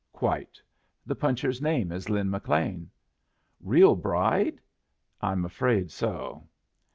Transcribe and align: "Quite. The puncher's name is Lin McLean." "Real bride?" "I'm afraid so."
"Quite. 0.13 0.59
The 1.05 1.13
puncher's 1.13 1.61
name 1.61 1.91
is 1.91 2.09
Lin 2.09 2.31
McLean." 2.31 2.89
"Real 3.63 3.95
bride?" 3.95 4.59
"I'm 5.21 5.45
afraid 5.45 5.91
so." 5.91 6.47